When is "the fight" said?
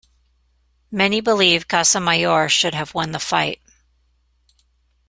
3.11-3.61